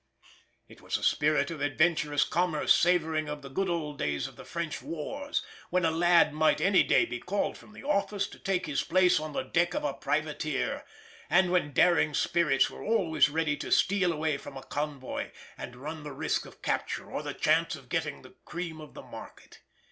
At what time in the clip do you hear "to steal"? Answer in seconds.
13.57-14.11